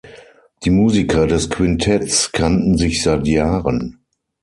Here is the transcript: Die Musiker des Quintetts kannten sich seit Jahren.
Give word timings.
Die 0.63 0.71
Musiker 0.71 1.27
des 1.27 1.51
Quintetts 1.51 2.31
kannten 2.31 2.75
sich 2.75 3.03
seit 3.03 3.27
Jahren. 3.27 4.03